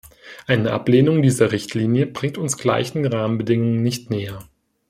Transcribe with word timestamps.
Eine 0.47 0.71
Ablehnung 0.71 1.21
dieser 1.21 1.51
Richtlinie 1.51 2.07
bringt 2.07 2.39
uns 2.39 2.57
gleichen 2.57 3.05
Rahmenbedingungen 3.05 3.83
nicht 3.83 4.09
näher. 4.09 4.39